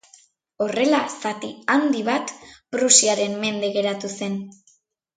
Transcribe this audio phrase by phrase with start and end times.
[0.65, 2.35] Horrela zati handi bat
[2.77, 4.43] Prusiaren mende geratu zen.